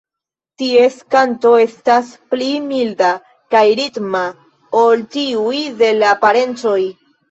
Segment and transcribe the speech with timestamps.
[0.61, 3.13] Ties kanto estas pli milda
[3.55, 4.27] kaj ritma
[4.85, 6.81] ol tiuj de la parencoj.